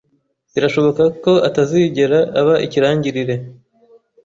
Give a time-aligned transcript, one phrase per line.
[0.53, 3.35] Birashoboka ko atazigera aba ikirangirire.